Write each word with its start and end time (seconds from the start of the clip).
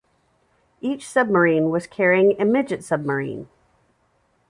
Each 0.79 1.07
submarine 1.07 1.69
was 1.69 1.85
carrying 1.85 2.41
a 2.41 2.45
midget 2.45 2.83
submarine. 2.83 3.47